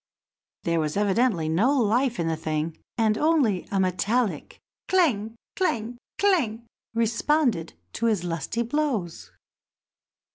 [0.63, 5.35] There was evidently no life in the thing, and only a metallic clang!
[5.55, 5.99] clang!
[6.95, 9.29] responded to his lusty blows.